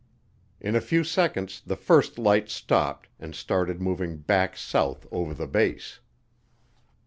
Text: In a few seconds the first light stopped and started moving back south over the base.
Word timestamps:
In 0.59 0.75
a 0.75 0.81
few 0.81 1.03
seconds 1.03 1.61
the 1.63 1.75
first 1.75 2.17
light 2.17 2.49
stopped 2.49 3.07
and 3.19 3.35
started 3.35 3.79
moving 3.79 4.17
back 4.17 4.57
south 4.57 5.05
over 5.11 5.35
the 5.35 5.45
base. 5.45 5.99